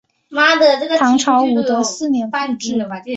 [0.97, 2.75] 唐朝武德四年复置。